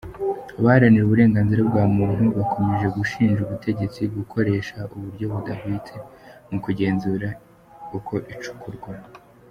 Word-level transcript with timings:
Abaharanira 0.57 1.03
uburenganzira 1.05 1.61
bwa 1.69 1.83
muntu 1.97 2.23
bakomeje 2.37 2.87
gushinja 2.97 3.39
ubutegetsi 3.43 3.99
gukoresha 4.17 4.77
uburyo 4.93 5.25
budahwitse 5.33 5.95
mu 6.49 6.57
kugenzura 6.65 7.27
uko 7.99 8.15
icukurwa. 8.33 8.91